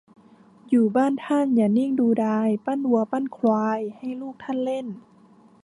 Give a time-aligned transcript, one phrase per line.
[0.69, 4.85] อยู่บ้านท่านอย่านิ่งดูดาย ปั้นวัวปั้นควายให้ลูกท่านเล่น